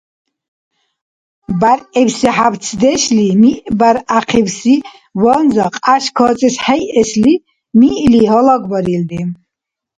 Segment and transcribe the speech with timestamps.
[1.59, 4.75] БяргӀибси хӀябцдешли миъбяргӀяхъибси
[5.21, 7.33] ванза кьяш кацӀес хӀейэсли
[7.79, 9.21] миъли гъалагбарилри.